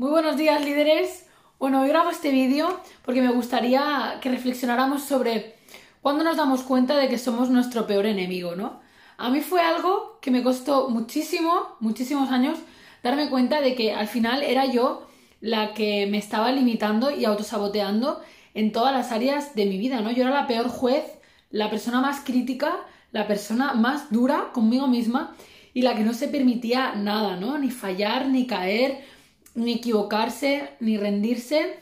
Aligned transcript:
Muy 0.00 0.10
buenos 0.10 0.36
días 0.36 0.64
líderes. 0.64 1.26
Bueno, 1.58 1.82
hoy 1.82 1.88
grabo 1.88 2.10
este 2.10 2.30
vídeo 2.30 2.68
porque 3.04 3.20
me 3.20 3.32
gustaría 3.32 4.20
que 4.20 4.30
reflexionáramos 4.30 5.02
sobre 5.02 5.56
cuándo 6.02 6.22
nos 6.22 6.36
damos 6.36 6.62
cuenta 6.62 6.96
de 6.96 7.08
que 7.08 7.18
somos 7.18 7.50
nuestro 7.50 7.84
peor 7.88 8.06
enemigo, 8.06 8.54
¿no? 8.54 8.78
A 9.16 9.28
mí 9.28 9.40
fue 9.40 9.60
algo 9.60 10.20
que 10.22 10.30
me 10.30 10.44
costó 10.44 10.88
muchísimo, 10.88 11.76
muchísimos 11.80 12.30
años 12.30 12.60
darme 13.02 13.28
cuenta 13.28 13.60
de 13.60 13.74
que 13.74 13.92
al 13.92 14.06
final 14.06 14.44
era 14.44 14.66
yo 14.66 15.08
la 15.40 15.74
que 15.74 16.06
me 16.06 16.18
estaba 16.18 16.52
limitando 16.52 17.10
y 17.10 17.24
autosaboteando 17.24 18.20
en 18.54 18.70
todas 18.70 18.94
las 18.94 19.10
áreas 19.10 19.56
de 19.56 19.66
mi 19.66 19.78
vida, 19.78 20.00
¿no? 20.00 20.12
Yo 20.12 20.22
era 20.22 20.30
la 20.30 20.46
peor 20.46 20.68
juez, 20.68 21.02
la 21.50 21.70
persona 21.70 22.00
más 22.00 22.20
crítica, 22.20 22.76
la 23.10 23.26
persona 23.26 23.74
más 23.74 24.12
dura 24.12 24.50
conmigo 24.52 24.86
misma 24.86 25.34
y 25.74 25.82
la 25.82 25.96
que 25.96 26.04
no 26.04 26.14
se 26.14 26.28
permitía 26.28 26.94
nada, 26.94 27.34
¿no? 27.34 27.58
Ni 27.58 27.72
fallar, 27.72 28.28
ni 28.28 28.46
caer, 28.46 29.17
ni 29.58 29.74
equivocarse, 29.74 30.70
ni 30.80 30.96
rendirse, 30.96 31.78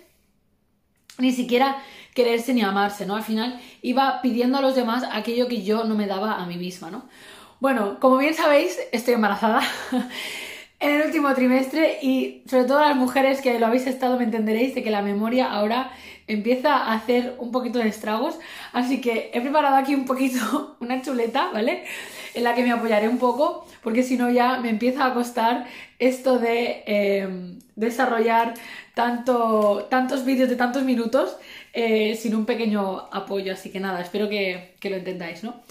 ni 1.18 1.32
siquiera 1.32 1.76
quererse 2.14 2.54
ni 2.54 2.62
amarse, 2.62 3.06
¿no? 3.06 3.16
Al 3.16 3.22
final 3.22 3.60
iba 3.82 4.20
pidiendo 4.22 4.58
a 4.58 4.62
los 4.62 4.74
demás 4.74 5.04
aquello 5.12 5.48
que 5.48 5.62
yo 5.62 5.84
no 5.84 5.94
me 5.94 6.06
daba 6.06 6.36
a 6.36 6.46
mí 6.46 6.56
misma, 6.56 6.90
¿no? 6.90 7.08
Bueno, 7.60 7.98
como 8.00 8.18
bien 8.18 8.34
sabéis, 8.34 8.78
estoy 8.92 9.14
embarazada 9.14 9.62
en 10.80 10.90
el 10.90 11.06
último 11.06 11.32
trimestre 11.34 11.98
y 12.02 12.42
sobre 12.48 12.64
todo 12.64 12.80
las 12.80 12.96
mujeres 12.96 13.40
que 13.40 13.58
lo 13.58 13.66
habéis 13.66 13.86
estado 13.86 14.18
me 14.18 14.24
entenderéis 14.24 14.74
de 14.74 14.82
que 14.82 14.90
la 14.90 15.02
memoria 15.02 15.50
ahora 15.50 15.90
empieza 16.26 16.76
a 16.76 16.92
hacer 16.94 17.34
un 17.38 17.52
poquito 17.52 17.78
de 17.78 17.88
estragos, 17.88 18.38
así 18.72 19.00
que 19.00 19.30
he 19.32 19.40
preparado 19.40 19.76
aquí 19.76 19.94
un 19.94 20.04
poquito 20.04 20.76
una 20.80 21.02
chuleta, 21.02 21.50
¿vale? 21.52 21.84
En 22.34 22.44
la 22.44 22.54
que 22.54 22.62
me 22.62 22.72
apoyaré 22.72 23.08
un 23.08 23.18
poco, 23.18 23.66
porque 23.82 24.02
si 24.02 24.16
no 24.16 24.30
ya 24.30 24.58
me 24.58 24.70
empieza 24.70 25.06
a 25.06 25.14
costar 25.14 25.66
esto 25.98 26.38
de 26.38 26.82
em, 26.86 27.58
desarrollar 27.76 28.54
tanto, 28.94 29.86
tantos 29.90 30.24
vídeos 30.24 30.48
de 30.48 30.56
tantos 30.56 30.82
minutos 30.82 31.36
eh, 31.72 32.16
sin 32.16 32.34
un 32.34 32.44
pequeño 32.44 33.08
apoyo, 33.12 33.52
así 33.52 33.70
que 33.70 33.80
nada, 33.80 34.00
espero 34.00 34.28
que, 34.28 34.74
que 34.80 34.90
lo 34.90 34.96
entendáis, 34.96 35.44
¿no? 35.44 35.62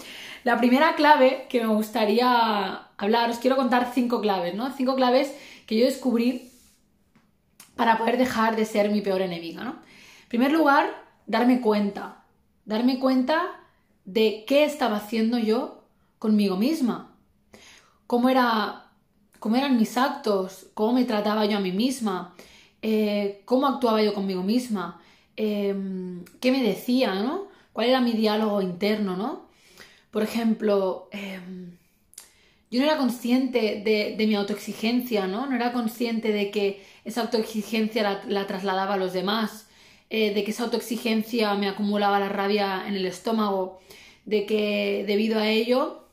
La 0.44 0.58
primera 0.58 0.94
clave 0.94 1.46
que 1.48 1.60
me 1.60 1.66
gustaría 1.66 2.86
hablar, 2.96 3.30
os 3.30 3.38
quiero 3.38 3.56
contar 3.56 3.90
cinco 3.92 4.20
claves, 4.20 4.54
¿no? 4.54 4.72
Cinco 4.76 4.94
claves 4.94 5.34
que 5.66 5.76
yo 5.76 5.84
descubrí 5.84 6.50
para 7.74 7.98
poder 7.98 8.16
dejar 8.16 8.56
de 8.56 8.64
ser 8.64 8.90
mi 8.90 9.00
peor 9.00 9.22
enemiga, 9.22 9.64
¿no? 9.64 9.76
En 10.26 10.30
primer 10.30 10.50
lugar, 10.50 10.90
darme 11.28 11.60
cuenta, 11.60 12.24
darme 12.64 12.98
cuenta 12.98 13.60
de 14.04 14.44
qué 14.44 14.64
estaba 14.64 14.96
haciendo 14.96 15.38
yo 15.38 15.84
conmigo 16.18 16.56
misma, 16.56 17.14
cómo, 18.08 18.28
era, 18.28 18.90
cómo 19.38 19.54
eran 19.54 19.76
mis 19.76 19.96
actos, 19.96 20.66
cómo 20.74 20.94
me 20.94 21.04
trataba 21.04 21.46
yo 21.46 21.58
a 21.58 21.60
mí 21.60 21.70
misma, 21.70 22.34
eh, 22.82 23.42
cómo 23.44 23.68
actuaba 23.68 24.02
yo 24.02 24.14
conmigo 24.14 24.42
misma, 24.42 25.00
em, 25.36 26.24
qué 26.40 26.50
me 26.50 26.60
decía, 26.60 27.14
¿no? 27.14 27.46
¿Cuál 27.72 27.86
era 27.90 28.00
mi 28.00 28.10
diálogo 28.10 28.60
interno, 28.60 29.16
¿no? 29.16 29.46
Por 30.10 30.24
ejemplo, 30.24 31.08
em, 31.12 31.76
yo 32.68 32.80
no 32.80 32.86
era 32.86 32.96
consciente 32.96 33.80
de, 33.84 34.26
mi 34.26 34.34
autoexigencia, 34.34 35.28
¿no? 35.28 35.46
No 35.46 35.54
era 35.54 35.72
consciente 35.72 36.32
de 36.32 36.50
que 36.50 36.84
esa 37.04 37.20
autoexigencia 37.20 38.24
la 38.26 38.46
trasladaba 38.48 38.94
a 38.94 38.96
los 38.96 39.12
demás. 39.12 39.65
Eh, 40.08 40.32
de 40.34 40.44
que 40.44 40.52
esa 40.52 40.62
autoexigencia 40.64 41.52
me 41.54 41.68
acumulaba 41.68 42.20
la 42.20 42.28
rabia 42.28 42.84
en 42.86 42.94
el 42.94 43.06
estómago, 43.06 43.80
de 44.24 44.46
que 44.46 45.04
debido 45.04 45.40
a 45.40 45.48
ello 45.48 46.04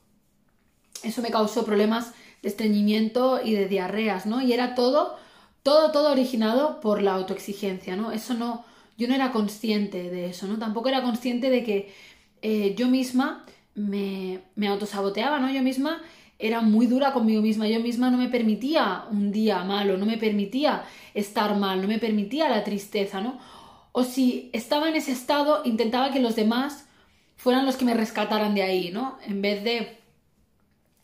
eso 1.04 1.22
me 1.22 1.30
causó 1.30 1.64
problemas 1.64 2.14
de 2.42 2.50
estreñimiento 2.50 3.42
y 3.44 3.54
de 3.54 3.68
diarreas, 3.68 4.26
¿no? 4.26 4.42
Y 4.42 4.52
era 4.52 4.74
todo, 4.74 5.16
todo, 5.62 5.92
todo 5.92 6.12
originado 6.12 6.80
por 6.82 7.04
la 7.04 7.14
autoexigencia, 7.14 7.96
¿no? 7.96 8.12
Eso 8.12 8.34
no, 8.34 8.66
yo 8.98 9.08
no 9.08 9.14
era 9.14 9.32
consciente 9.32 10.10
de 10.10 10.28
eso, 10.28 10.48
¿no? 10.48 10.58
Tampoco 10.58 10.90
era 10.90 11.04
consciente 11.04 11.50
de 11.52 11.64
que 11.64 11.94
eh, 12.42 12.74
yo 12.76 12.88
misma 12.88 13.46
me, 13.76 14.40
me 14.56 14.68
autosaboteaba, 14.70 15.40
¿no? 15.40 15.52
Yo 15.52 15.62
misma 15.62 16.02
era 16.40 16.62
muy 16.62 16.88
dura 16.88 17.14
conmigo 17.14 17.42
misma, 17.42 17.68
yo 17.68 17.80
misma 17.80 18.10
no 18.10 18.18
me 18.18 18.28
permitía 18.28 19.06
un 19.12 19.32
día 19.32 19.64
malo, 19.64 19.98
no 19.98 20.06
me 20.06 20.18
permitía 20.18 20.84
estar 21.14 21.56
mal, 21.58 21.82
no 21.82 21.88
me 21.88 22.00
permitía 22.00 22.50
la 22.50 22.64
tristeza, 22.64 23.22
¿no? 23.22 23.40
O 23.94 24.04
si 24.04 24.50
estaba 24.54 24.90
en 24.90 24.96
ese 24.96 25.12
estado, 25.12 25.62
intentaba 25.64 26.12
que 26.12 26.20
los 26.20 26.36
demás 26.36 26.86
fueran 27.38 27.66
los 27.66 27.78
que 27.78 27.86
me 27.86 27.94
rescataran 27.94 28.56
de 28.56 28.64
ahí, 28.64 28.92
¿no? 28.92 29.20
En 29.26 29.42
vez 29.42 29.64
de 29.64 30.00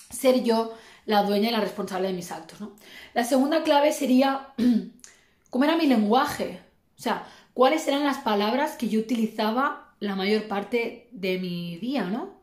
ser 0.10 0.44
yo 0.44 0.74
la 1.06 1.22
dueña 1.24 1.50
y 1.50 1.52
la 1.52 1.62
responsable 1.62 2.08
de 2.08 2.16
mis 2.16 2.32
actos, 2.32 2.60
¿no? 2.60 2.72
La 3.14 3.24
segunda 3.24 3.64
clave 3.64 3.92
sería 3.92 4.48
cómo 5.52 5.66
era 5.66 5.78
mi 5.78 5.86
lenguaje, 5.86 6.62
o 6.98 7.02
sea, 7.02 7.28
cuáles 7.54 7.88
eran 7.88 8.04
las 8.04 8.18
palabras 8.18 8.76
que 8.76 8.90
yo 8.90 9.00
utilizaba 9.00 9.94
la 10.00 10.16
mayor 10.16 10.48
parte 10.48 11.08
de 11.12 11.38
mi 11.38 11.78
día, 11.78 12.06
¿no? 12.06 12.34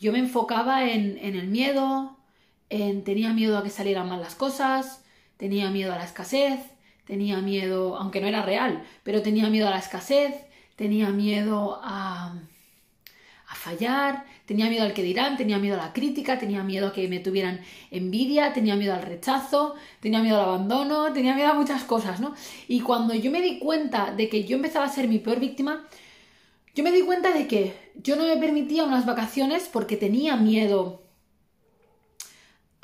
Yo 0.00 0.10
me 0.10 0.20
enfocaba 0.20 0.88
en, 0.88 1.18
en 1.18 1.36
el 1.36 1.48
miedo, 1.48 2.16
en 2.70 3.04
tenía 3.04 3.34
miedo 3.34 3.58
a 3.58 3.62
que 3.62 3.70
salieran 3.70 4.08
mal 4.08 4.20
las 4.20 4.36
cosas, 4.36 5.04
tenía 5.36 5.70
miedo 5.70 5.92
a 5.92 5.96
la 5.96 6.04
escasez, 6.04 6.60
tenía 7.06 7.38
miedo, 7.38 7.96
aunque 7.96 8.20
no 8.20 8.26
era 8.26 8.42
real, 8.42 8.84
pero 9.02 9.22
tenía 9.22 9.48
miedo 9.48 9.68
a 9.68 9.70
la 9.70 9.78
escasez, 9.78 10.34
tenía 10.76 11.08
miedo 11.10 11.80
a, 11.82 12.34
a 13.48 13.54
fallar, 13.54 14.24
tenía 14.44 14.68
miedo 14.68 14.84
al 14.84 14.92
que 14.92 15.02
dirán, 15.02 15.36
tenía 15.36 15.58
miedo 15.58 15.80
a 15.80 15.86
la 15.86 15.92
crítica, 15.92 16.38
tenía 16.38 16.62
miedo 16.62 16.88
a 16.88 16.92
que 16.92 17.08
me 17.08 17.20
tuvieran 17.20 17.60
envidia, 17.90 18.52
tenía 18.52 18.76
miedo 18.76 18.94
al 18.94 19.02
rechazo, 19.02 19.76
tenía 20.00 20.20
miedo 20.20 20.36
al 20.40 20.48
abandono, 20.48 21.12
tenía 21.12 21.34
miedo 21.34 21.50
a 21.50 21.54
muchas 21.54 21.84
cosas, 21.84 22.20
¿no? 22.20 22.34
Y 22.68 22.80
cuando 22.80 23.14
yo 23.14 23.30
me 23.30 23.40
di 23.40 23.58
cuenta 23.58 24.12
de 24.12 24.28
que 24.28 24.44
yo 24.44 24.56
empezaba 24.56 24.84
a 24.84 24.90
ser 24.92 25.08
mi 25.08 25.18
peor 25.18 25.40
víctima, 25.40 25.86
yo 26.74 26.84
me 26.84 26.92
di 26.92 27.02
cuenta 27.02 27.32
de 27.32 27.46
que 27.46 27.92
yo 28.02 28.16
no 28.16 28.24
me 28.24 28.36
permitía 28.36 28.84
unas 28.84 29.06
vacaciones 29.06 29.68
porque 29.72 29.96
tenía 29.96 30.36
miedo 30.36 31.05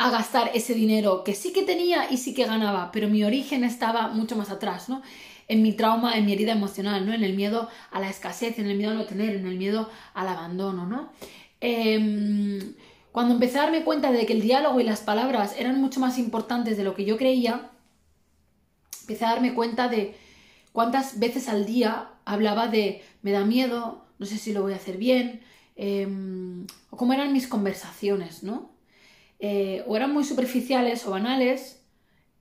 a 0.06 0.10
gastar 0.10 0.50
ese 0.54 0.74
dinero 0.74 1.22
que 1.22 1.34
sí 1.34 1.52
que 1.52 1.62
tenía 1.62 2.10
y 2.10 2.16
sí 2.16 2.34
que 2.34 2.44
ganaba, 2.44 2.90
pero 2.90 3.08
mi 3.08 3.22
origen 3.22 3.62
estaba 3.62 4.08
mucho 4.08 4.36
más 4.36 4.50
atrás, 4.50 4.88
¿no? 4.88 5.02
En 5.46 5.62
mi 5.62 5.72
trauma, 5.72 6.16
en 6.16 6.26
mi 6.26 6.32
herida 6.32 6.52
emocional, 6.52 7.06
¿no? 7.06 7.12
En 7.12 7.22
el 7.22 7.34
miedo 7.34 7.68
a 7.90 8.00
la 8.00 8.10
escasez, 8.10 8.58
en 8.58 8.66
el 8.66 8.76
miedo 8.76 8.90
a 8.90 8.94
no 8.94 9.04
tener, 9.04 9.36
en 9.36 9.46
el 9.46 9.56
miedo 9.56 9.88
al 10.14 10.26
abandono, 10.26 10.86
¿no? 10.86 11.12
Em, 11.60 12.74
cuando 13.12 13.34
empecé 13.34 13.58
a 13.58 13.62
darme 13.62 13.84
cuenta 13.84 14.10
de 14.10 14.26
que 14.26 14.32
el 14.32 14.42
diálogo 14.42 14.80
y 14.80 14.84
las 14.84 15.00
palabras 15.02 15.54
eran 15.56 15.80
mucho 15.80 16.00
más 16.00 16.18
importantes 16.18 16.76
de 16.76 16.84
lo 16.84 16.94
que 16.94 17.04
yo 17.04 17.16
creía, 17.16 17.70
empecé 19.02 19.24
a 19.24 19.30
darme 19.30 19.54
cuenta 19.54 19.88
de 19.88 20.16
cuántas 20.72 21.20
veces 21.20 21.48
al 21.48 21.64
día 21.64 22.08
hablaba 22.24 22.66
de 22.66 23.04
me 23.22 23.30
da 23.30 23.44
miedo, 23.44 24.04
no 24.18 24.26
sé 24.26 24.38
si 24.38 24.52
lo 24.52 24.62
voy 24.62 24.72
a 24.72 24.76
hacer 24.76 24.96
bien, 24.96 25.42
em, 25.76 26.66
o 26.90 26.96
cómo 26.96 27.12
eran 27.12 27.32
mis 27.32 27.46
conversaciones, 27.46 28.42
¿no? 28.42 28.71
Eh, 29.44 29.82
o 29.88 29.96
eran 29.96 30.12
muy 30.12 30.22
superficiales 30.22 31.04
o 31.04 31.10
banales, 31.10 31.82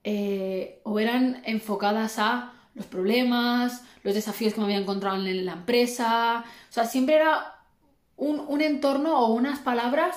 eh, 0.04 0.80
o 0.84 1.00
eran 1.00 1.42
enfocadas 1.44 2.20
a 2.20 2.52
los 2.76 2.86
problemas, 2.86 3.82
los 4.04 4.14
desafíos 4.14 4.54
que 4.54 4.60
me 4.60 4.66
había 4.66 4.78
encontrado 4.78 5.16
en 5.16 5.44
la 5.44 5.54
empresa. 5.54 6.44
O 6.70 6.72
sea, 6.72 6.86
siempre 6.86 7.16
era 7.16 7.56
un, 8.16 8.60
entorno 8.60 9.18
o 9.18 9.34
unas 9.34 9.58
palabras 9.58 10.16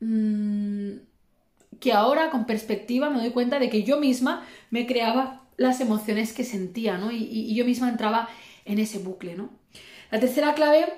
mm, 0.00 0.96
que 1.80 1.92
ahora 1.94 2.28
con 2.28 2.44
perspectiva 2.44 3.08
me 3.08 3.20
doy 3.20 3.30
cuenta 3.30 3.58
de 3.58 3.70
que 3.70 3.84
yo 3.84 3.98
misma 3.98 4.44
me 4.70 4.86
creaba 4.86 5.46
las 5.56 5.80
emociones 5.80 6.34
que 6.34 6.44
sentía, 6.44 6.98
¿no? 6.98 7.10
Y, 7.10 7.54
yo 7.54 7.64
misma 7.64 7.88
entraba 7.88 8.28
en 8.66 8.78
ese 8.78 8.98
bucle, 8.98 9.34
¿no? 9.34 9.48
La 10.10 10.20
tercera 10.20 10.52
clave 10.54 10.92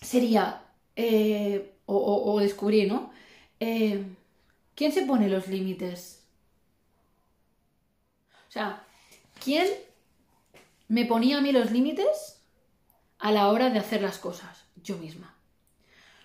sería, 0.00 0.62
eh, 0.96 1.74
o, 1.84 2.32
o 2.32 2.40
descubrí, 2.40 2.86
¿no? 2.86 3.14
Eh, 3.60 4.04
¿quién 4.74 4.92
se 4.92 5.02
pone 5.02 5.28
los 5.28 5.48
límites? 5.48 6.22
O 8.48 8.50
sea, 8.50 8.84
¿quién 9.42 9.66
me 10.88 11.04
ponía 11.04 11.38
a 11.38 11.40
mí 11.40 11.52
los 11.52 11.70
límites 11.70 12.40
a 13.18 13.32
la 13.32 13.48
hora 13.48 13.70
de 13.70 13.78
hacer 13.78 14.02
las 14.02 14.18
cosas? 14.18 14.64
Yo 14.82 14.98
misma. 14.98 15.34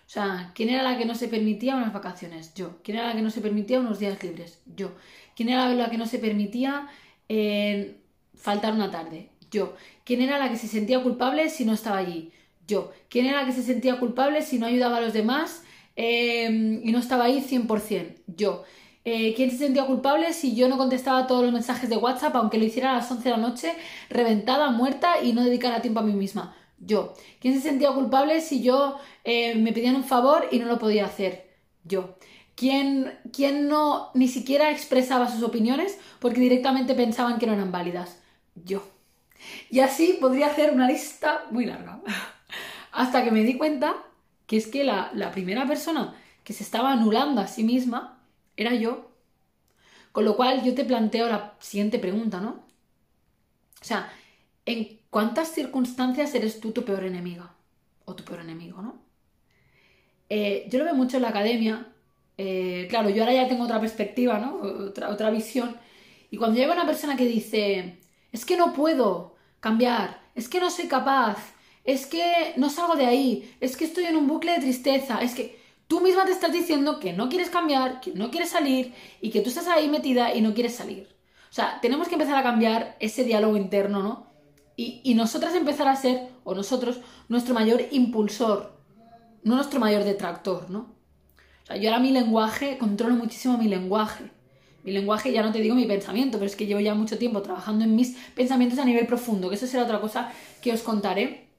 O 0.06 0.14
sea, 0.14 0.52
¿quién 0.54 0.70
era 0.70 0.84
la 0.84 0.98
que 0.98 1.06
no 1.06 1.16
se 1.16 1.30
permitía 1.30 1.76
unas 1.78 1.94
vacaciones? 1.94 2.54
Yo. 2.54 2.82
¿Quién 2.84 2.98
era 2.98 3.08
la 3.08 3.16
que 3.16 3.22
no 3.22 3.30
se 3.30 3.40
permitía 3.40 3.80
unos 3.80 4.00
días 4.00 4.22
libres? 4.22 4.60
Yo. 4.66 4.92
¿Quién 5.38 5.50
era 5.50 5.70
la 5.70 5.90
que 5.90 5.98
no 5.98 6.06
se 6.06 6.20
permitía 6.20 6.90
eh, 7.30 7.96
faltar 8.36 8.74
una 8.74 8.92
tarde? 8.92 9.30
Yo. 9.50 9.76
¿Quién 10.04 10.22
era 10.22 10.38
la 10.38 10.50
que 10.50 10.58
se 10.58 10.68
sentía 10.68 11.02
culpable 11.02 11.50
si 11.50 11.64
no 11.64 11.72
estaba 11.74 11.98
allí? 11.98 12.34
Yo. 12.68 12.92
¿Quién 13.10 13.26
era 13.26 13.42
la 13.42 13.46
que 13.46 13.54
se 13.54 13.64
sentía 13.64 14.00
culpable 14.00 14.42
si 14.42 14.60
no 14.60 14.66
ayudaba 14.66 14.98
a 14.98 15.02
los 15.02 15.14
demás 15.14 15.64
Em, 15.96 16.82
y 16.84 16.92
no 16.92 17.00
estaba 17.00 17.26
ahí 17.26 17.42
100%, 17.42 18.22
yo. 18.28 18.64
Eh, 19.04 19.34
¿Quién 19.36 19.50
se 19.50 19.58
sentía 19.58 19.86
culpable 19.86 20.32
si 20.34 20.56
yo 20.56 20.70
no 20.70 20.78
contestaba 20.78 21.26
todos 21.26 21.44
los 21.44 21.52
mensajes 21.52 21.90
de 21.90 21.98
WhatsApp, 21.98 22.36
aunque 22.36 22.58
lo 22.60 22.66
hiciera 22.66 22.92
a 22.92 22.96
las 22.98 23.10
11 23.10 23.24
de 23.24 23.30
la 23.32 23.38
noche, 23.38 23.74
reventada, 24.10 24.70
muerta 24.72 25.24
y 25.24 25.34
no 25.34 25.44
dedicara 25.44 25.82
tiempo 25.82 26.00
a 26.00 26.04
mí 26.04 26.14
misma? 26.14 26.56
Yo. 26.80 27.14
¿Quién 27.40 27.56
se 27.56 27.62
sentía 27.62 27.92
culpable 27.92 28.42
si 28.42 28.62
yo 28.62 28.98
eh, 29.24 29.56
me 29.56 29.74
pedían 29.74 29.96
un 29.96 30.04
favor 30.04 30.48
y 30.52 30.60
no 30.60 30.66
lo 30.68 30.80
podía 30.80 31.06
hacer? 31.06 31.50
Yo. 31.84 32.16
¿Quién, 32.56 33.18
¿Quién 33.34 33.68
no 33.68 34.12
ni 34.14 34.28
siquiera 34.28 34.72
expresaba 34.72 35.32
sus 35.32 35.44
opiniones 35.44 35.98
porque 36.20 36.40
directamente 36.40 36.94
pensaban 36.94 37.40
que 37.40 37.48
no 37.48 37.54
eran 37.54 37.72
válidas? 37.72 38.20
Yo. 38.56 38.84
Y 39.70 39.80
así 39.80 40.18
podría 40.22 40.48
hacer 40.48 40.72
una 40.72 40.88
lista 40.88 41.46
muy 41.52 41.66
larga. 41.66 42.02
Hasta 42.92 43.24
que 43.24 43.32
me 43.32 43.44
di 43.44 43.58
cuenta 43.58 43.96
que 44.52 44.58
es 44.58 44.68
que 44.68 44.84
la, 44.84 45.32
primera 45.32 45.66
persona 45.66 46.14
que 46.44 46.52
se 46.52 46.64
estaba 46.66 46.92
anulando 46.92 47.40
a 47.40 47.48
sí 47.48 47.64
misma 47.64 48.22
era 48.58 48.74
yo. 48.74 49.10
Con 50.12 50.26
lo 50.26 50.36
cual 50.36 50.62
yo 50.62 50.76
te 50.76 50.84
planteo 50.84 51.30
la 51.30 51.54
siguiente 51.60 52.00
pregunta, 52.00 52.42
¿no? 52.42 52.66
O 53.82 53.86
sea, 53.86 54.12
¿en 54.66 55.00
cuántas 55.10 55.54
circunstancias 55.54 56.36
eres 56.36 56.60
tú 56.60 56.74
tu 56.74 56.84
peor 56.84 57.06
enemiga? 57.06 57.54
O 58.04 58.14
tu 58.14 58.26
peor 58.26 58.42
enemigo, 58.42 58.82
¿no? 58.82 59.00
Eh, 60.28 60.68
yo 60.70 60.80
lo 60.80 60.84
veo 60.84 60.96
mucho 60.96 61.16
en 61.16 61.24
la 61.24 61.30
academia. 61.30 61.88
Eh, 62.38 62.88
claro, 62.90 63.10
yo 63.10 63.24
ahora 63.24 63.34
ya 63.34 63.48
tengo 63.48 63.64
otra 63.64 63.80
perspectiva, 63.80 64.38
¿no? 64.38 64.56
Otra, 64.88 65.12
otra 65.12 65.30
visión. 65.30 65.78
Y 66.30 66.36
cuando 66.36 66.60
llega 66.60 66.74
una 66.74 66.86
persona 66.86 67.16
que 67.16 67.26
dice, 67.26 68.00
es 68.34 68.44
que 68.44 68.58
no 68.58 68.74
puedo 68.74 69.38
cambiar, 69.62 70.20
es 70.36 70.50
que 70.50 70.60
no 70.60 70.70
soy 70.70 70.90
capaz, 70.90 71.38
es 71.84 72.06
que 72.06 72.54
no 72.58 72.70
salgo 72.70 72.96
de 72.96 73.06
ahí, 73.06 73.56
es 73.60 73.76
que 73.76 73.86
estoy 73.86 74.06
en 74.06 74.16
un 74.16 74.28
bucle 74.28 74.54
de 74.54 74.60
tristeza, 74.60 75.22
es 75.22 75.34
que 75.34 75.60
tú 75.88 76.00
misma 76.02 76.26
te 76.26 76.32
estás 76.32 76.52
diciendo 76.52 77.00
que 77.00 77.14
no 77.14 77.30
quieres 77.30 77.50
cambiar, 77.50 78.00
que 78.02 78.12
no 78.12 78.30
quieres 78.32 78.50
salir 78.50 78.94
y 79.20 79.30
que 79.30 79.42
tú 79.42 79.50
estás 79.50 79.68
ahí 79.68 79.90
metida 79.90 80.34
y 80.34 80.42
no 80.42 80.54
quieres 80.54 80.76
salir. 80.76 81.16
O 81.50 81.54
sea, 81.54 81.80
tenemos 81.82 82.08
que 82.08 82.16
empezar 82.16 82.38
a 82.38 82.44
cambiar 82.44 82.96
ese 83.00 83.24
diálogo 83.24 83.58
interno, 83.58 84.02
¿no? 84.02 84.28
Y, 84.78 85.02
y 85.04 85.16
nosotras 85.16 85.54
empezar 85.54 85.88
a 85.88 85.96
ser, 85.96 86.30
o 86.44 86.56
nosotros, 86.56 87.02
nuestro 87.28 87.54
mayor 87.54 87.84
impulsor, 87.92 88.80
no 89.44 89.56
nuestro 89.56 89.80
mayor 89.80 90.04
detractor, 90.04 90.70
¿no? 90.70 90.96
O 91.64 91.66
sea, 91.66 91.76
yo 91.76 91.90
ahora 91.90 92.02
mi 92.02 92.12
lenguaje, 92.12 92.78
controlo 92.78 93.16
muchísimo 93.16 93.58
mi 93.58 93.68
lenguaje. 93.68 94.32
Mi 94.84 94.92
lenguaje, 94.92 95.32
ya 95.32 95.44
no 95.44 95.52
te 95.52 95.60
digo 95.60 95.76
mi 95.76 95.86
pensamiento, 95.86 96.38
pero 96.38 96.50
es 96.50 96.56
que 96.56 96.66
llevo 96.66 96.80
ya 96.80 96.96
mucho 96.96 97.18
tiempo 97.18 97.42
trabajando 97.42 97.84
en 97.84 97.96
mis 97.96 98.18
pensamientos 98.34 98.80
a 98.80 98.86
nivel 98.86 99.06
profundo, 99.06 99.50
que 99.50 99.56
eso 99.56 99.68
será 99.68 99.84
otra 99.84 100.00
cosa 100.00 100.32
que 100.62 100.72
os 100.72 100.82
contaré 100.82 101.51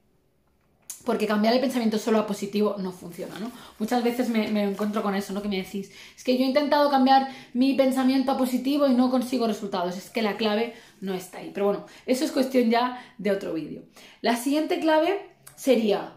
porque 1.05 1.27
cambiar 1.27 1.53
el 1.53 1.59
pensamiento 1.59 1.97
solo 1.97 2.19
a 2.19 2.27
positivo 2.27 2.75
no 2.79 2.91
funciona, 2.91 3.37
¿no? 3.39 3.51
Muchas 3.79 4.03
veces 4.03 4.29
me, 4.29 4.63
encuentro 4.63 5.03
con 5.03 5.15
eso, 5.15 5.33
¿no? 5.33 5.41
Que 5.41 5.49
me 5.49 5.57
decís, 5.57 5.91
es 6.15 6.23
que 6.23 6.37
yo 6.37 6.43
he 6.43 6.47
intentado 6.47 6.89
cambiar 6.89 7.29
mi 7.53 7.73
pensamiento 7.73 8.31
a 8.31 8.37
positivo 8.37 8.87
y 8.87 8.93
no 8.93 9.11
consigo 9.11 9.47
resultados, 9.47 9.97
es 9.97 10.09
que 10.09 10.21
la 10.21 10.37
clave 10.37 10.73
no 11.01 11.13
está 11.13 11.39
ahí. 11.39 11.51
Pero 11.53 11.65
bueno, 11.65 11.85
eso 12.05 12.23
es 12.23 12.31
cuestión 12.31 12.69
ya 12.69 13.03
de 13.17 13.31
otro 13.31 13.53
vídeo. 13.53 13.83
La 14.21 14.37
siguiente 14.37 14.79
clave 14.79 15.29
sería, 15.55 16.13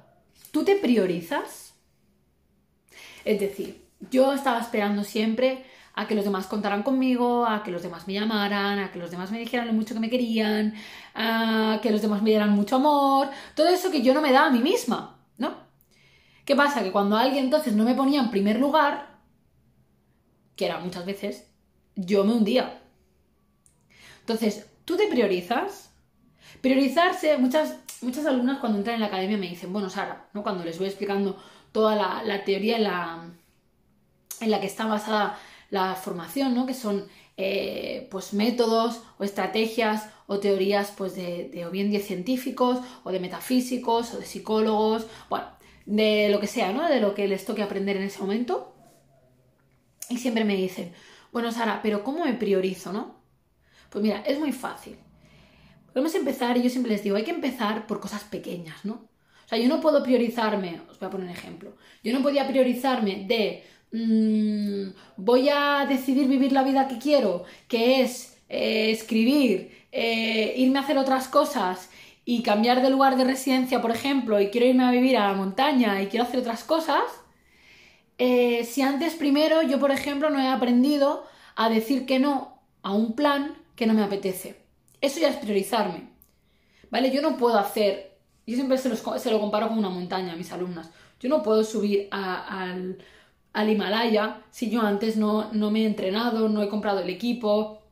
¿tú 0.53 0.65
te 0.65 0.77
priorizas? 0.77 1.75
Es 3.25 3.41
decir, 3.41 3.85
yo 4.11 4.33
estaba 4.33 4.61
esperando 4.61 5.03
siempre 5.03 5.65
a 5.97 6.07
que 6.07 6.15
los 6.15 6.25
demás 6.25 6.47
contaran 6.47 6.83
conmigo, 6.83 7.47
a 7.47 7.63
que 7.63 7.71
los 7.71 7.83
demás 7.83 8.07
me 8.07 8.13
llamaran, 8.13 8.79
a 8.79 8.93
que 8.93 8.99
los 8.99 9.11
demás 9.11 9.31
me 9.31 9.39
dijeran 9.39 9.67
lo 9.67 9.73
mucho 9.73 9.95
que 9.95 10.01
me 10.01 10.11
querían, 10.11 10.75
a 11.15 11.81
que 11.83 11.91
los 11.91 12.03
demás 12.03 12.23
me 12.23 12.31
dieran 12.31 12.51
mucho 12.51 12.77
amor, 12.77 13.31
todo 13.55 13.69
eso 13.69 13.91
que 13.91 14.03
yo 14.03 14.13
no 14.13 14.21
me 14.21 14.31
daba 14.31 14.49
a 14.49 14.51
mí 14.51 14.61
misma, 14.61 15.19
¿no? 15.39 15.57
¿Qué 16.45 16.55
pasa? 16.55 16.83
Que 16.83 16.93
cuando 16.93 17.17
alguien 17.17 17.47
entonces 17.47 17.75
no 17.75 17.85
me 17.85 17.95
ponía 17.95 18.21
en 18.21 18.31
primer 18.31 18.61
lugar, 18.61 19.17
que 20.55 20.67
era 20.67 20.81
muchas 20.81 21.07
veces, 21.07 21.49
yo 21.97 22.25
me 22.25 22.35
hundía. 22.35 22.83
Entonces, 24.21 24.67
¿tú 24.85 24.99
te 24.99 25.09
priorizas? 25.09 25.95
Priorizarse, 26.61 27.39
muchas, 27.39 27.79
muchas 28.03 28.27
alumnas 28.27 28.59
cuando 28.59 28.79
entran 28.79 28.97
en 28.97 29.01
la 29.01 29.07
academia 29.07 29.39
me 29.39 29.49
dicen, 29.49 29.73
bueno, 29.73 29.89
Sara, 29.89 30.29
¿no? 30.35 30.43
cuando 30.43 30.63
les 30.63 30.79
voy 30.79 30.89
explicando 30.89 31.43
toda 31.73 31.97
la, 32.23 32.45
teoría 32.45 32.77
en 32.77 32.85
la, 32.85 33.31
en 34.41 34.51
la 34.51 34.61
que 34.61 34.67
está 34.67 34.85
basada 34.85 35.39
la 35.71 35.95
formación, 35.95 36.55
¿no? 36.55 36.67
Que 36.67 36.75
son 36.75 37.07
eh, 37.37 38.09
pues 38.11 38.33
métodos 38.33 39.03
o 39.19 39.25
estrategias 39.25 40.09
o 40.27 40.39
teorías 40.39 40.93
pues 40.97 41.15
de, 41.15 41.65
o 41.67 41.71
bien 41.71 41.91
de 41.91 42.01
científicos 42.01 42.79
o 43.05 43.11
de 43.11 43.21
metafísicos 43.21 44.15
o 44.15 44.19
de 44.19 44.27
psicólogos, 44.27 45.07
bueno, 45.29 45.47
de 45.85 46.29
lo 46.31 46.41
que 46.41 46.47
sea, 46.47 46.73
¿no? 46.73 46.89
De 46.89 47.01
lo 47.01 47.15
que 47.15 47.29
les 47.29 47.45
toque 47.45 47.63
aprender 47.63 47.97
en 47.97 48.05
ese 48.05 48.21
momento. 48.21 48.75
Y 50.09 50.19
siempre 50.19 50.45
me 50.45 50.57
dicen, 50.57 50.93
bueno, 51.33 51.53
Sara, 51.53 51.81
pero 51.83 52.05
¿cómo 52.05 52.25
me 52.25 52.35
priorizo, 52.35 52.93
no? 52.93 53.17
Pues 53.91 54.03
mira, 54.03 54.23
es 54.27 54.39
muy 54.39 54.53
fácil. 54.53 54.97
Podemos 55.93 56.15
empezar, 56.15 56.57
y 56.57 56.63
yo 56.63 56.71
siempre 56.71 56.93
les 56.93 57.03
digo, 57.03 57.17
hay 57.17 57.25
que 57.25 57.31
empezar 57.31 57.87
por 57.87 58.01
cosas 58.01 58.25
pequeñas, 58.25 58.85
¿no? 58.85 59.09
O 59.47 59.49
sea, 59.49 59.59
yo 59.59 59.69
no 59.69 59.81
puedo 59.81 60.03
priorizarme, 60.03 60.81
os 60.91 60.99
voy 60.99 61.07
a 61.07 61.11
poner 61.11 61.27
un 61.29 61.33
ejemplo, 61.33 61.77
yo 62.03 62.13
no 62.13 62.23
podía 62.23 62.49
priorizarme 62.49 63.25
de 63.29 63.65
Mm, 63.93 64.91
voy 65.17 65.49
a 65.49 65.87
decidir 65.89 66.29
vivir 66.29 66.53
la 66.53 66.63
vida 66.65 66.89
que 66.89 66.99
quiero, 66.99 67.45
que 67.69 68.03
es 68.03 68.39
eh, 68.49 68.91
escribir, 68.91 69.87
eh, 69.93 70.55
irme 70.57 70.79
a 70.79 70.83
hacer 70.83 70.99
otras 70.99 71.29
cosas 71.29 71.91
y 72.25 72.43
cambiar 72.43 72.83
de 72.83 72.91
lugar 72.91 73.17
de 73.17 73.25
residencia, 73.25 73.81
por 73.81 73.91
ejemplo, 73.93 74.41
y 74.41 74.51
quiero 74.51 74.67
irme 74.67 74.85
a 74.85 74.91
vivir 74.91 75.17
a 75.17 75.29
la 75.29 75.35
montaña 75.35 76.03
y 76.03 76.09
quiero 76.09 76.25
hacer 76.25 76.41
otras 76.41 76.65
cosas, 76.65 77.05
eh, 78.19 78.65
si 78.65 78.83
antes 78.83 79.15
primero 79.15 79.63
yo, 79.63 79.79
por 79.79 79.91
ejemplo, 79.91 80.31
no 80.31 80.41
he 80.41 80.49
aprendido 80.49 81.25
a 81.55 81.69
decir 81.69 82.07
que 82.07 82.19
no 82.19 82.61
a 82.83 82.93
un 82.93 83.15
plan 83.15 83.57
que 83.77 83.87
no 83.87 83.95
me 83.95 84.03
apetece. 84.03 84.57
Eso 85.01 85.21
ya 85.21 85.29
es 85.29 85.37
priorizarme. 85.37 86.11
¿Vale? 86.91 87.11
Yo 87.11 87.21
no 87.23 87.37
puedo 87.37 87.59
hacer, 87.59 88.19
yo 88.47 88.55
siempre 88.55 88.79
se, 88.79 88.95
se 88.97 89.31
lo 89.31 89.41
comparo 89.41 89.69
con 89.69 89.79
una 89.79 89.91
montaña 89.91 90.33
a 90.33 90.37
mis 90.37 90.53
alumnas, 90.53 90.91
yo 91.21 91.29
no 91.29 91.43
puedo 91.43 91.65
subir 91.65 92.09
al 92.11 92.99
al 93.57 93.71
Himalaya 93.71 94.43
si 94.51 94.71
yo 94.71 94.83
antes 94.83 95.17
no, 95.17 95.53
no 95.53 95.71
me 95.71 95.83
he 95.83 95.87
entrenado, 95.87 96.49
no 96.49 96.63
he 96.63 96.69
comprado 96.69 97.01
el 97.01 97.09
equipo, 97.09 97.83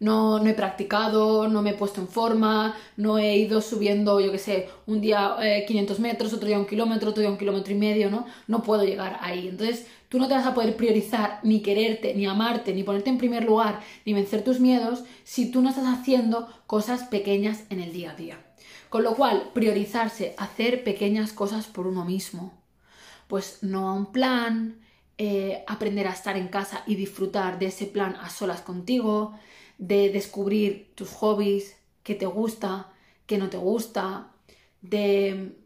no, 0.00 0.40
no, 0.40 0.50
he 0.50 0.54
practicado, 0.54 1.48
no 1.48 1.62
me 1.62 1.70
he 1.70 1.74
puesto 1.74 2.00
en 2.00 2.08
forma, 2.08 2.74
no 2.96 3.16
he 3.16 3.36
ido 3.36 3.60
subiendo, 3.60 4.20
yo 4.20 4.32
qué 4.32 4.38
sé, 4.38 4.68
un 4.86 5.00
día 5.00 5.36
500 5.66 5.98
eh, 5.98 6.02
metros, 6.02 6.32
otro 6.32 6.48
día 6.48 6.58
un 6.58 6.66
kilómetro, 6.66 7.10
otro 7.10 7.20
día 7.20 7.30
un 7.30 7.38
kilómetro 7.38 7.72
y 7.72 7.76
medio, 7.76 8.10
¿no? 8.10 8.26
No 8.48 8.62
puedo 8.64 8.84
llegar 8.84 9.18
ahí. 9.20 9.46
Entonces, 9.48 9.86
tú 10.08 10.18
no 10.18 10.26
te 10.26 10.34
vas 10.34 10.46
a 10.46 10.52
poder 10.52 10.76
priorizar, 10.76 11.38
ni 11.44 11.62
quererte, 11.62 12.12
ni 12.14 12.26
amarte, 12.26 12.74
ni 12.74 12.82
ponerte 12.82 13.10
en 13.10 13.18
primer 13.18 13.44
lugar, 13.44 13.80
ni 14.04 14.14
vencer 14.14 14.42
tus 14.42 14.58
miedos, 14.58 15.04
si 15.22 15.50
tú 15.52 15.62
no 15.62 15.70
estás 15.70 15.86
haciendo 15.86 16.48
cosas 16.66 17.04
pequeñas 17.04 17.64
en 17.70 17.80
el 17.80 17.92
día 17.92 18.10
a 18.10 18.16
día. 18.16 18.44
Con 18.90 19.04
lo 19.04 19.14
cual, 19.14 19.50
priorizarse, 19.54 20.34
hacer 20.38 20.82
pequeñas 20.82 21.32
cosas 21.32 21.66
por 21.66 21.86
uno 21.86 22.04
mismo 22.04 22.63
pues 23.34 23.64
no 23.64 23.88
a 23.88 23.94
un 23.94 24.12
plan, 24.12 24.76
eh, 25.18 25.64
aprender 25.66 26.06
a 26.06 26.12
estar 26.12 26.36
en 26.36 26.46
casa 26.46 26.84
y 26.86 26.94
disfrutar 26.94 27.58
de 27.58 27.66
ese 27.66 27.86
plan 27.86 28.14
a 28.14 28.30
solas 28.30 28.60
contigo, 28.60 29.36
de 29.76 30.10
descubrir 30.10 30.92
tus 30.94 31.10
hobbies, 31.10 31.76
qué 32.04 32.14
te 32.14 32.26
gusta, 32.26 32.92
qué 33.26 33.36
no 33.36 33.50
te 33.50 33.56
gusta, 33.56 34.28
de, 34.82 35.56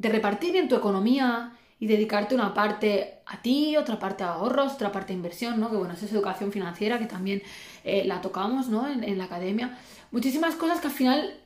repartir 0.00 0.50
bien 0.50 0.68
tu 0.68 0.74
economía 0.74 1.56
y 1.78 1.86
dedicarte 1.86 2.34
una 2.34 2.54
parte 2.54 3.20
a 3.26 3.40
ti, 3.40 3.76
otra 3.76 4.00
parte 4.00 4.24
a 4.24 4.32
ahorros, 4.32 4.72
otra 4.72 4.90
parte 4.90 5.12
a 5.12 5.14
inversión, 5.14 5.60
¿no? 5.60 5.70
Que 5.70 5.76
bueno, 5.76 5.94
eso 5.94 6.06
es 6.06 6.12
educación 6.12 6.50
financiera, 6.50 6.98
que 6.98 7.06
también 7.06 7.40
eh, 7.84 8.02
la 8.04 8.20
tocamos, 8.20 8.66
¿no? 8.66 8.88
En, 8.88 9.04
en, 9.04 9.16
la 9.16 9.26
academia. 9.26 9.78
Muchísimas 10.10 10.56
cosas 10.56 10.80
que 10.80 10.88
al 10.88 10.92
final 10.92 11.40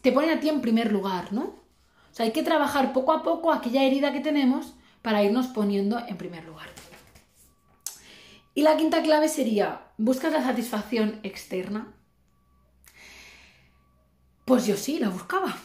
te 0.00 0.10
ponen 0.10 0.36
a 0.36 0.40
ti 0.40 0.48
en 0.48 0.60
primer 0.60 0.90
lugar, 0.90 1.32
¿no? 1.32 1.42
O 1.42 2.10
sea, 2.10 2.26
hay 2.26 2.32
que 2.32 2.42
trabajar 2.42 2.92
poco 2.92 3.12
a 3.12 3.22
poco 3.22 3.52
aquella 3.52 3.84
herida 3.84 4.12
que 4.12 4.18
tenemos 4.18 4.74
para 5.02 5.22
irnos 5.22 5.48
poniendo 5.48 5.98
en 6.06 6.16
primer 6.16 6.44
lugar. 6.44 6.68
Y 8.54 8.62
la 8.62 8.76
quinta 8.76 9.02
clave 9.02 9.28
sería, 9.28 9.82
¿buscas 9.98 10.32
la 10.32 10.42
satisfacción 10.42 11.20
externa? 11.22 11.92
Pues 14.44 14.66
yo 14.66 14.76
sí, 14.76 14.98
la 14.98 15.08
buscaba. 15.08 15.56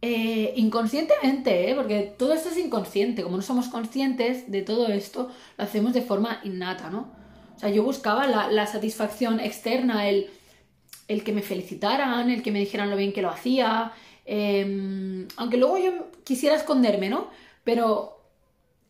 Eh, 0.00 0.54
inconscientemente, 0.56 1.70
¿eh? 1.70 1.74
porque 1.74 2.14
todo 2.16 2.32
esto 2.32 2.48
es 2.50 2.58
inconsciente. 2.58 3.22
Como 3.22 3.36
no 3.36 3.42
somos 3.42 3.68
conscientes 3.68 4.50
de 4.50 4.62
todo 4.62 4.88
esto, 4.88 5.30
lo 5.56 5.64
hacemos 5.64 5.92
de 5.92 6.02
forma 6.02 6.40
innata, 6.44 6.90
¿no? 6.90 7.12
O 7.56 7.58
sea, 7.58 7.70
yo 7.70 7.82
buscaba 7.82 8.26
la, 8.26 8.66
satisfacción 8.66 9.40
externa, 9.40 10.08
el, 10.08 10.30
el, 11.08 11.22
que 11.24 11.32
me 11.32 11.42
felicitaran, 11.42 12.30
el 12.30 12.42
que 12.42 12.50
me 12.50 12.60
dijeran 12.60 12.90
lo 12.90 12.96
bien 12.96 13.12
que 13.12 13.22
lo 13.22 13.30
hacía. 13.30 13.92
Em, 14.24 15.26
aunque 15.36 15.56
luego 15.56 15.78
yo 15.78 16.10
quisiera 16.24 16.56
esconderme, 16.56 17.08
¿no? 17.08 17.30
Pero 17.64 18.21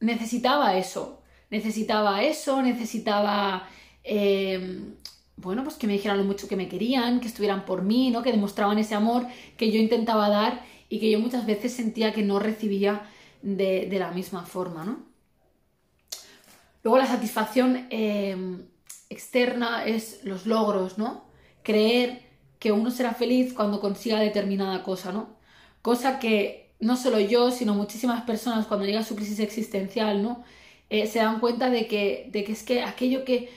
necesitaba 0.02 0.76
eso, 0.76 1.22
necesitaba 1.50 2.22
eso, 2.22 2.60
necesitaba, 2.60 3.68
em, 4.04 4.96
bueno, 5.36 5.64
pues 5.64 5.76
que 5.76 5.86
me 5.86 5.94
dijeran 5.94 6.18
lo 6.18 6.24
mucho 6.24 6.48
que 6.48 6.56
me 6.56 6.68
querían, 6.68 7.20
que 7.20 7.28
estuvieran 7.28 7.64
por 7.64 7.82
mí, 7.82 8.10
¿no? 8.10 8.22
Que 8.22 8.32
demostraban 8.32 8.78
ese 8.78 8.94
amor 8.94 9.26
que 9.56 9.70
yo 9.70 9.78
intentaba 9.78 10.28
dar 10.28 10.64
y 10.88 11.00
que 11.00 11.10
yo 11.10 11.20
muchas 11.20 11.46
veces 11.46 11.72
sentía 11.72 12.12
que 12.12 12.22
no 12.22 12.38
recibía 12.38 13.08
de, 13.42 13.88
la 13.98 14.10
misma 14.10 14.44
forma, 14.44 14.84
¿no? 14.84 15.04
Luego 16.82 16.98
la 16.98 17.06
satisfacción 17.06 17.86
em, 17.90 18.66
externa 19.08 19.84
es 19.86 20.24
los 20.24 20.46
logros, 20.46 20.98
¿no? 20.98 21.24
Creer 21.62 22.22
que 22.58 22.72
uno 22.72 22.90
será 22.90 23.14
feliz 23.14 23.52
cuando 23.54 23.80
consiga 23.80 24.18
determinada 24.20 24.82
cosa, 24.82 25.12
¿no? 25.12 25.36
Cosa 25.80 26.18
que 26.18 26.61
no 26.82 26.96
solo 26.96 27.18
yo, 27.18 27.50
sino 27.50 27.74
muchísimas 27.74 28.22
personas 28.24 28.66
cuando 28.66 28.84
llega 28.84 29.02
su 29.02 29.16
crisis 29.16 29.38
existencial, 29.38 30.22
¿no? 30.22 30.44
eh, 30.92 31.06
se 31.06 31.20
dan 31.20 31.40
cuenta 31.40 31.70
de 31.70 31.86
que, 31.86 32.28
de 32.30 32.44
que 32.44 32.52
es 32.52 32.62
que 32.62 32.82
aquello 32.82 33.24
que, 33.24 33.48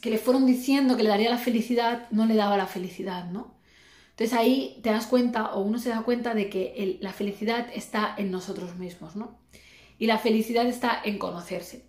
que 0.00 0.08
le 0.08 0.18
fueron 0.18 0.46
diciendo 0.46 0.96
que 0.96 1.02
le 1.02 1.08
daría 1.08 1.28
la 1.28 1.36
felicidad 1.36 2.06
no 2.12 2.26
le 2.26 2.36
daba 2.36 2.56
la 2.56 2.68
felicidad, 2.68 3.24
¿no? 3.24 3.52
Entonces 4.10 4.38
ahí 4.38 4.78
te 4.80 4.90
das 4.90 5.08
cuenta 5.08 5.52
o 5.54 5.62
uno 5.62 5.80
se 5.80 5.88
da 5.88 6.02
cuenta 6.02 6.32
de 6.32 6.48
que 6.48 6.98
la 7.00 7.12
felicidad 7.12 7.66
está 7.74 8.14
en 8.16 8.30
nosotros 8.30 8.76
mismos, 8.76 9.16
¿no? 9.16 9.36
Y 9.98 10.06
la 10.06 10.18
felicidad 10.18 10.64
está 10.66 11.00
en 11.04 11.18
conocerse. 11.18 11.86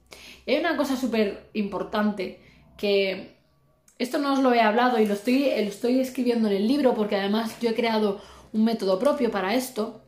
Y 0.48 0.54
hay 0.54 0.60
una 0.60 0.78
cosa 0.78 0.98
súper 0.98 1.48
importante 1.54 2.40
que 2.76 3.36
esto 4.00 4.18
no 4.18 4.34
os 4.34 4.40
lo 4.40 4.52
he 4.52 4.62
hablado 4.62 5.00
y 5.00 5.06
lo 5.06 5.14
estoy, 5.14 5.44
lo 5.44 5.70
estoy 5.70 6.00
escribiendo 6.00 6.48
en 6.48 6.56
el 6.56 6.68
libro 6.68 6.96
porque 6.96 7.18
además 7.18 7.56
yo 7.62 7.70
he 7.70 7.76
creado 7.76 8.20
un 8.52 8.64
método 8.64 8.98
propio 8.98 9.30
para 9.30 9.54
esto, 9.54 10.05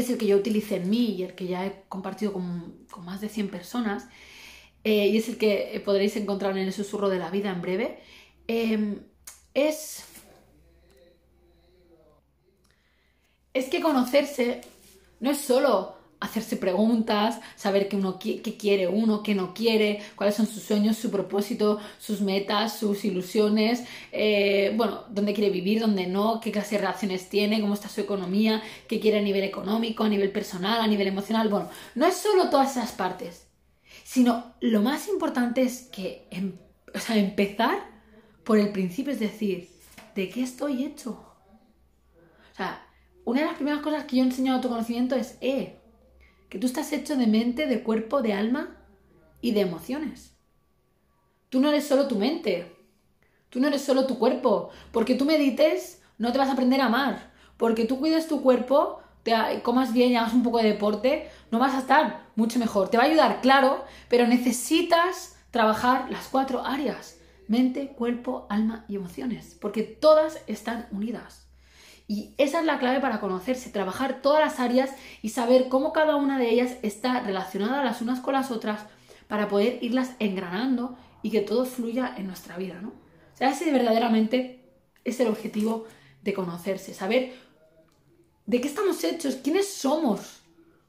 es 0.00 0.10
el 0.10 0.18
que 0.18 0.26
yo 0.26 0.36
utilicé 0.36 0.76
en 0.76 0.90
mí 0.90 1.16
y 1.16 1.22
el 1.22 1.34
que 1.34 1.46
ya 1.46 1.66
he 1.66 1.82
compartido 1.88 2.32
con, 2.32 2.86
más 3.04 3.20
de 3.20 3.28
100 3.28 3.48
personas, 3.48 4.08
eh, 4.84 5.08
y 5.08 5.16
es 5.16 5.28
el 5.28 5.38
que 5.38 5.80
podréis 5.84 6.16
encontrar 6.16 6.56
en 6.56 6.66
el 6.66 6.72
susurro 6.72 7.08
de 7.08 7.18
la 7.18 7.30
vida 7.30 7.50
en 7.50 7.60
breve, 7.60 7.98
em, 8.46 9.00
es 9.54 10.04
es 13.54 13.68
que 13.68 13.80
conocerse 13.80 14.60
no 15.20 15.30
es 15.30 15.38
solo 15.38 15.97
hacerse 16.20 16.56
preguntas, 16.56 17.40
saber 17.56 17.88
qué, 17.88 17.96
uno, 17.96 18.18
qué 18.18 18.56
quiere 18.58 18.88
uno, 18.88 19.22
qué 19.22 19.34
no 19.34 19.54
quiere, 19.54 20.00
cuáles 20.16 20.34
son 20.34 20.46
sus 20.46 20.62
sueños, 20.62 20.96
su 20.96 21.10
propósito, 21.10 21.78
sus 21.98 22.20
metas, 22.20 22.78
sus 22.78 23.04
ilusiones, 23.04 23.84
eh, 24.10 24.72
bueno, 24.76 25.04
dónde 25.10 25.32
quiere 25.32 25.50
vivir, 25.50 25.80
dónde 25.80 26.06
no, 26.06 26.40
qué 26.40 26.50
clase 26.50 26.76
de 26.76 26.82
relaciones 26.82 27.28
tiene, 27.28 27.60
cómo 27.60 27.74
está 27.74 27.88
su 27.88 28.00
economía, 28.00 28.62
qué 28.88 28.98
quiere 28.98 29.18
a 29.18 29.22
nivel 29.22 29.44
económico, 29.44 30.04
a 30.04 30.08
nivel 30.08 30.32
personal, 30.32 30.80
a 30.80 30.86
nivel 30.86 31.06
emocional. 31.06 31.48
Bueno, 31.48 31.68
no 31.94 32.06
es 32.06 32.16
solo 32.16 32.50
todas 32.50 32.72
esas 32.72 32.92
partes, 32.92 33.46
sino 34.04 34.54
lo 34.60 34.82
más 34.82 35.08
importante 35.08 35.62
es 35.62 35.82
que 35.82 36.26
em, 36.30 36.54
o 36.94 36.98
sea, 36.98 37.16
empezar 37.16 37.78
por 38.44 38.58
el 38.58 38.72
principio, 38.72 39.12
es 39.12 39.20
decir, 39.20 39.68
¿de 40.14 40.28
qué 40.28 40.42
estoy 40.42 40.84
hecho? 40.84 41.10
O 42.52 42.56
sea, 42.56 42.84
una 43.24 43.40
de 43.40 43.46
las 43.46 43.56
primeras 43.56 43.82
cosas 43.82 44.04
que 44.04 44.16
yo 44.16 44.22
he 44.22 44.26
enseñado 44.26 44.58
a 44.58 44.60
tu 44.62 44.68
conocimiento 44.68 45.14
es, 45.14 45.36
eh, 45.40 45.77
que 46.48 46.58
tú 46.58 46.66
estás 46.66 46.92
hecho 46.92 47.16
de 47.16 47.26
mente, 47.26 47.66
de 47.66 47.82
cuerpo, 47.82 48.22
de 48.22 48.32
alma 48.32 48.76
y 49.40 49.52
de 49.52 49.60
emociones. 49.60 50.34
Tú 51.48 51.60
no 51.60 51.68
eres 51.68 51.86
solo 51.86 52.08
tu 52.08 52.16
mente, 52.16 52.76
tú 53.50 53.60
no 53.60 53.68
eres 53.68 53.82
solo 53.82 54.06
tu 54.06 54.18
cuerpo, 54.18 54.70
porque 54.92 55.14
tú 55.14 55.24
medites 55.24 56.02
no 56.18 56.32
te 56.32 56.38
vas 56.38 56.48
a 56.48 56.52
aprender 56.52 56.80
a 56.80 56.86
amar, 56.86 57.32
porque 57.56 57.84
tú 57.84 57.98
cuides 57.98 58.28
tu 58.28 58.42
cuerpo, 58.42 59.00
te 59.22 59.34
comas 59.62 59.92
bien 59.92 60.12
y 60.12 60.16
hagas 60.16 60.34
un 60.34 60.42
poco 60.42 60.58
de 60.58 60.68
deporte, 60.68 61.30
no 61.50 61.58
vas 61.58 61.74
a 61.74 61.80
estar 61.80 62.28
mucho 62.36 62.58
mejor. 62.58 62.88
Te 62.88 62.96
va 62.96 63.04
a 63.04 63.06
ayudar, 63.06 63.40
claro, 63.40 63.84
pero 64.08 64.26
necesitas 64.26 65.36
trabajar 65.50 66.10
las 66.10 66.28
cuatro 66.28 66.64
áreas, 66.64 67.18
mente, 67.46 67.88
cuerpo, 67.88 68.46
alma 68.50 68.84
y 68.88 68.96
emociones, 68.96 69.56
porque 69.60 69.82
todas 69.82 70.42
están 70.46 70.88
unidas. 70.92 71.47
Y 72.10 72.34
esa 72.38 72.60
es 72.60 72.64
la 72.64 72.78
clave 72.78 73.00
para 73.00 73.20
conocerse, 73.20 73.68
trabajar 73.68 74.22
todas 74.22 74.40
las 74.40 74.58
áreas 74.58 74.90
y 75.20 75.28
saber 75.28 75.68
cómo 75.68 75.92
cada 75.92 76.16
una 76.16 76.38
de 76.38 76.48
ellas 76.48 76.78
está 76.82 77.20
relacionada 77.20 77.84
las 77.84 78.00
unas 78.00 78.20
con 78.20 78.32
las 78.32 78.50
otras 78.50 78.80
para 79.28 79.46
poder 79.46 79.78
irlas 79.82 80.12
engranando 80.18 80.96
y 81.22 81.30
que 81.30 81.42
todo 81.42 81.66
fluya 81.66 82.14
en 82.16 82.26
nuestra 82.26 82.56
vida, 82.56 82.80
¿no? 82.80 82.88
O 82.88 83.36
sea, 83.36 83.50
ese 83.50 83.70
verdaderamente 83.70 84.64
es 85.04 85.20
el 85.20 85.28
objetivo 85.28 85.84
de 86.22 86.32
conocerse, 86.32 86.94
saber 86.94 87.34
de 88.46 88.60
qué 88.62 88.68
estamos 88.68 89.04
hechos, 89.04 89.36
quiénes 89.36 89.68
somos. 89.70 90.40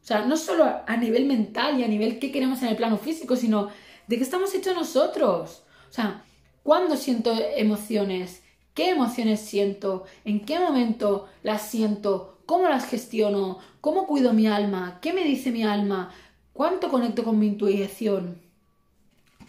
O 0.01 0.05
sea, 0.05 0.25
no 0.25 0.37
solo 0.37 0.63
a 0.87 0.97
nivel 0.97 1.25
mental 1.25 1.79
y 1.79 1.83
a 1.83 1.87
nivel 1.89 2.17
qué 2.19 2.31
queremos 2.31 2.61
en 2.61 2.69
el 2.69 2.77
plano 2.77 2.97
físico, 2.97 3.35
sino 3.35 3.69
de 4.07 4.17
qué 4.17 4.23
estamos 4.23 4.55
hechos 4.55 4.73
nosotros. 4.73 5.63
O 5.89 5.93
sea, 5.93 6.23
¿cuándo 6.63 6.95
siento 6.95 7.33
emociones? 7.57 8.38
Qué 8.73 8.89
emociones 8.91 9.41
siento, 9.41 10.05
en 10.25 10.45
qué 10.45 10.59
momento 10.59 11.27
las 11.43 11.63
siento, 11.69 12.39
cómo 12.45 12.67
las 12.67 12.85
gestiono, 12.85 13.59
cómo 13.81 14.07
cuido 14.07 14.33
mi 14.33 14.47
alma, 14.47 14.99
qué 15.01 15.13
me 15.13 15.23
dice 15.23 15.51
mi 15.51 15.63
alma, 15.63 16.11
cuánto 16.53 16.89
conecto 16.89 17.23
con 17.23 17.37
mi 17.39 17.47
intuición, 17.47 18.41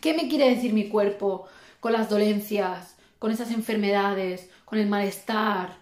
qué 0.01 0.15
me 0.15 0.29
quiere 0.29 0.55
decir 0.55 0.73
mi 0.73 0.89
cuerpo 0.89 1.47
con 1.81 1.93
las 1.93 2.11
dolencias, 2.11 2.97
con 3.19 3.33
esas 3.33 3.51
enfermedades, 3.53 4.51
con 4.65 4.79
el 4.79 4.89
malestar. 4.89 5.79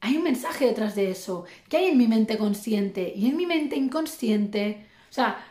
Hay 0.00 0.16
un 0.16 0.22
mensaje 0.22 0.66
detrás 0.66 0.94
de 0.94 1.10
eso, 1.10 1.44
¿Qué 1.68 1.78
hay 1.78 1.86
en 1.86 1.98
mi 1.98 2.08
mente 2.08 2.38
consciente 2.38 3.12
y 3.14 3.28
en 3.28 3.36
mi 3.36 3.46
mente 3.46 3.76
inconsciente. 3.76 4.86
O 5.10 5.12
sea, 5.12 5.44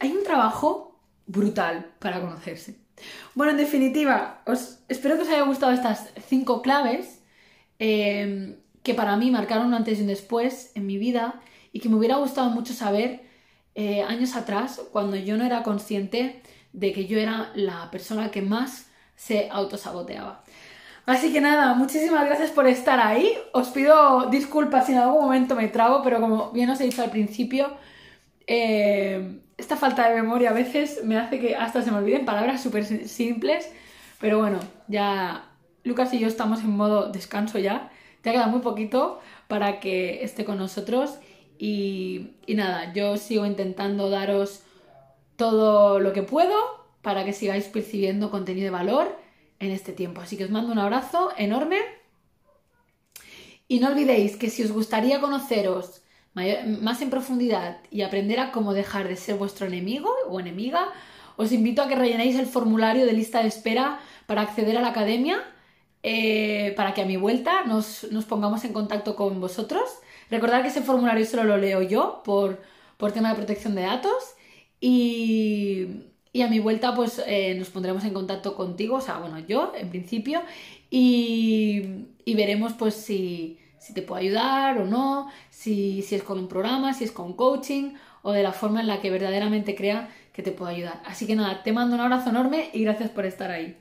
hay 0.00 0.12
un 0.12 0.24
trabajo 0.24 0.98
brutal 1.26 1.92
para 1.98 2.20
conocerse. 2.20 2.81
Bueno, 3.34 3.52
en 3.52 3.58
definitiva, 3.58 4.42
os 4.46 4.80
espero 4.88 5.16
que 5.16 5.22
os 5.22 5.28
haya 5.28 5.42
gustado 5.42 5.72
estas 5.72 6.10
cinco 6.28 6.62
claves 6.62 7.22
eh, 7.78 8.58
que 8.82 8.94
para 8.94 9.16
mí 9.16 9.30
marcaron 9.30 9.68
un 9.68 9.74
antes 9.74 9.98
y 9.98 10.02
un 10.02 10.08
después 10.08 10.72
en 10.74 10.86
mi 10.86 10.98
vida 10.98 11.40
y 11.72 11.80
que 11.80 11.88
me 11.88 11.96
hubiera 11.96 12.16
gustado 12.16 12.50
mucho 12.50 12.74
saber 12.74 13.22
eh, 13.74 14.02
años 14.02 14.36
atrás, 14.36 14.80
cuando 14.92 15.16
yo 15.16 15.36
no 15.36 15.44
era 15.44 15.62
consciente 15.62 16.42
de 16.72 16.92
que 16.92 17.06
yo 17.06 17.18
era 17.18 17.50
la 17.54 17.90
persona 17.90 18.30
que 18.30 18.42
más 18.42 18.86
se 19.16 19.48
autosaboteaba. 19.50 20.44
Así 21.06 21.32
que 21.32 21.40
nada, 21.40 21.74
muchísimas 21.74 22.24
gracias 22.26 22.50
por 22.50 22.66
estar 22.66 23.00
ahí. 23.00 23.32
Os 23.52 23.68
pido 23.68 24.28
disculpas 24.30 24.86
si 24.86 24.92
en 24.92 24.98
algún 24.98 25.22
momento 25.22 25.56
me 25.56 25.68
trago, 25.68 26.02
pero 26.02 26.20
como 26.20 26.50
bien 26.52 26.70
os 26.70 26.80
he 26.80 26.84
dicho 26.84 27.02
al 27.02 27.10
principio, 27.10 27.72
eh, 28.46 29.40
esta 29.62 29.76
falta 29.76 30.08
de 30.08 30.20
memoria 30.20 30.50
a 30.50 30.52
veces 30.52 31.04
me 31.04 31.16
hace 31.16 31.38
que 31.38 31.54
hasta 31.54 31.82
se 31.82 31.92
me 31.92 31.98
olviden 31.98 32.24
palabras 32.24 32.60
súper 32.60 32.84
simples, 33.08 33.70
pero 34.20 34.38
bueno, 34.40 34.58
ya 34.88 35.50
Lucas 35.84 36.12
y 36.12 36.18
yo 36.18 36.26
estamos 36.26 36.60
en 36.60 36.70
modo 36.70 37.12
descanso 37.12 37.60
ya, 37.60 37.92
te 38.22 38.32
queda 38.32 38.48
muy 38.48 38.60
poquito 38.60 39.20
para 39.46 39.78
que 39.78 40.24
esté 40.24 40.44
con 40.44 40.58
nosotros 40.58 41.16
y, 41.58 42.32
y 42.44 42.56
nada, 42.56 42.92
yo 42.92 43.16
sigo 43.16 43.46
intentando 43.46 44.10
daros 44.10 44.64
todo 45.36 46.00
lo 46.00 46.12
que 46.12 46.24
puedo 46.24 46.56
para 47.00 47.24
que 47.24 47.32
sigáis 47.32 47.66
percibiendo 47.66 48.32
contenido 48.32 48.64
de 48.64 48.70
valor 48.70 49.16
en 49.60 49.70
este 49.70 49.92
tiempo. 49.92 50.20
Así 50.20 50.36
que 50.36 50.44
os 50.44 50.50
mando 50.50 50.72
un 50.72 50.80
abrazo 50.80 51.30
enorme 51.36 51.78
y 53.68 53.78
no 53.78 53.88
olvidéis 53.88 54.36
que 54.36 54.50
si 54.50 54.64
os 54.64 54.72
gustaría 54.72 55.20
conoceros 55.20 56.01
más 56.34 57.02
en 57.02 57.10
profundidad 57.10 57.78
y 57.90 58.02
aprender 58.02 58.40
a 58.40 58.52
cómo 58.52 58.72
dejar 58.72 59.08
de 59.08 59.16
ser 59.16 59.36
vuestro 59.36 59.66
enemigo 59.66 60.10
o 60.28 60.40
enemiga, 60.40 60.88
os 61.36 61.52
invito 61.52 61.82
a 61.82 61.88
que 61.88 61.94
rellenéis 61.94 62.36
el 62.36 62.46
formulario 62.46 63.06
de 63.06 63.12
lista 63.12 63.42
de 63.42 63.48
espera 63.48 64.00
para 64.26 64.42
acceder 64.42 64.76
a 64.76 64.80
la 64.80 64.88
academia, 64.88 65.42
eh, 66.02 66.72
para 66.76 66.94
que 66.94 67.02
a 67.02 67.06
mi 67.06 67.16
vuelta 67.16 67.64
nos, 67.64 68.06
pongamos 68.28 68.64
en 68.64 68.72
contacto 68.72 69.14
con 69.14 69.40
vosotros. 69.40 69.82
Recordad 70.30 70.62
que 70.62 70.68
ese 70.68 70.82
formulario 70.82 71.24
solo 71.26 71.44
lo 71.44 71.56
leo 71.58 71.82
yo 71.82 72.22
por, 72.24 72.62
por 72.96 73.12
tema 73.12 73.30
de 73.30 73.36
protección 73.36 73.74
de 73.74 73.82
datos 73.82 74.34
y, 74.80 76.06
a 76.42 76.48
mi 76.48 76.60
vuelta 76.60 76.94
pues 76.94 77.22
eh, 77.26 77.54
nos 77.58 77.68
pondremos 77.68 78.04
en 78.04 78.14
contacto 78.14 78.54
contigo, 78.54 78.96
o 78.96 79.00
sea, 79.00 79.18
bueno, 79.18 79.38
yo 79.40 79.72
en 79.76 79.90
principio, 79.90 80.42
y, 80.90 82.06
y 82.24 82.34
veremos 82.34 82.72
pues 82.72 82.94
si 82.94 83.58
si 83.82 83.92
te 83.94 84.02
puedo 84.02 84.20
ayudar 84.20 84.78
o 84.78 84.84
no, 84.86 85.28
si, 85.50 86.02
si 86.02 86.14
es 86.14 86.22
con 86.22 86.38
un 86.38 86.46
programa, 86.46 86.94
si 86.94 87.02
es 87.04 87.10
con 87.10 87.32
coaching 87.34 87.94
o 88.22 88.30
de 88.30 88.44
la 88.44 88.52
forma 88.52 88.80
en 88.80 88.86
la 88.86 89.00
que 89.00 89.10
verdaderamente 89.10 89.74
crea 89.74 90.08
que 90.32 90.42
te 90.42 90.52
puedo 90.52 90.70
ayudar. 90.70 91.02
Así 91.04 91.26
que 91.26 91.34
nada, 91.34 91.62
te 91.64 91.72
mando 91.72 91.96
un 91.96 92.00
abrazo 92.00 92.30
enorme 92.30 92.70
y 92.72 92.82
gracias 92.84 93.10
por 93.10 93.26
estar 93.26 93.50
ahí. 93.50 93.76